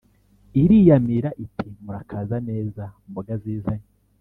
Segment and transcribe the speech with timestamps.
[0.61, 3.87] iriyamira iti: “murakaza neza mboga zizanye!